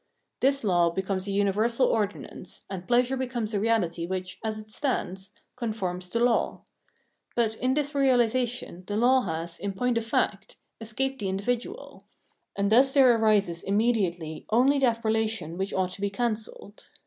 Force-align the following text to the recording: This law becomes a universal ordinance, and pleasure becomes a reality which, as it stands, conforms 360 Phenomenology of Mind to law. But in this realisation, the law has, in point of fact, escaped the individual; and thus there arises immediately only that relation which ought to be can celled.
This 0.39 0.63
law 0.63 0.89
becomes 0.89 1.27
a 1.27 1.31
universal 1.31 1.85
ordinance, 1.85 2.65
and 2.71 2.87
pleasure 2.87 3.15
becomes 3.15 3.53
a 3.53 3.59
reality 3.59 4.07
which, 4.07 4.39
as 4.43 4.57
it 4.57 4.71
stands, 4.71 5.31
conforms 5.55 6.07
360 6.07 6.71
Phenomenology 7.35 7.37
of 7.37 7.37
Mind 7.37 7.37
to 7.37 7.41
law. 7.43 7.61
But 7.61 7.63
in 7.63 7.73
this 7.75 7.93
realisation, 7.93 8.83
the 8.87 8.97
law 8.97 9.21
has, 9.21 9.59
in 9.59 9.73
point 9.73 9.99
of 9.99 10.05
fact, 10.07 10.57
escaped 10.81 11.19
the 11.19 11.29
individual; 11.29 12.07
and 12.55 12.71
thus 12.71 12.95
there 12.95 13.15
arises 13.15 13.61
immediately 13.61 14.47
only 14.49 14.79
that 14.79 15.05
relation 15.05 15.55
which 15.55 15.71
ought 15.71 15.91
to 15.91 16.01
be 16.01 16.09
can 16.09 16.35
celled. 16.35 16.85